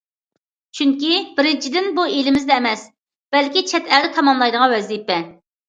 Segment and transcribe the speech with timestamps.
[0.79, 2.87] چۈنكى، بىرىنچىدىن، بۇ ئېلىمىزدە ئەمەس،
[3.37, 5.23] بەلكى چەت ئەلدە تاماملايدىغان ۋەزىپە.